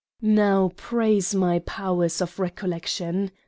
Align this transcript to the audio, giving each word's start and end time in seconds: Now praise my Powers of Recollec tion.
Now 0.23 0.71
praise 0.77 1.35
my 1.35 1.59
Powers 1.59 2.21
of 2.21 2.37
Recollec 2.39 2.87
tion. 2.87 3.29